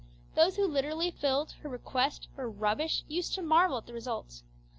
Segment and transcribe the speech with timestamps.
[0.33, 4.41] Those who literally fulfilled her request for 'rubbish' used to marvel at the results.